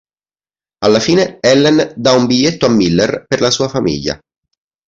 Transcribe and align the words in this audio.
Alla 0.79 0.99
fine 0.99 1.37
Ellen 1.41 1.93
dà 1.95 2.13
un 2.13 2.25
biglietto 2.25 2.65
a 2.65 2.69
Miller 2.69 3.25
per 3.27 3.39
la 3.39 3.51
sua 3.51 3.69
famiglia. 3.69 4.19